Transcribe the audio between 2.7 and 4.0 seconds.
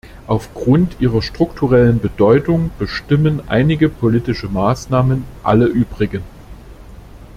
bestimmen einige